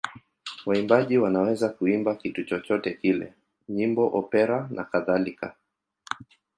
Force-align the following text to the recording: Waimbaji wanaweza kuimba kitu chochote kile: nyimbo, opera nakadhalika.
Waimbaji 0.65 1.17
wanaweza 1.17 1.69
kuimba 1.69 2.15
kitu 2.15 2.43
chochote 2.43 2.93
kile: 2.93 3.33
nyimbo, 3.69 4.07
opera 4.19 4.69
nakadhalika. 4.71 5.55